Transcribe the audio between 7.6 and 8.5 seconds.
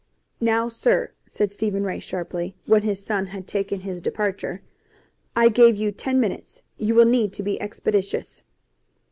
expeditious."